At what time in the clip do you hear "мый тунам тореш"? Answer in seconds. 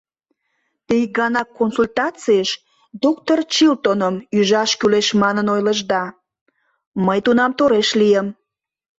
7.05-7.89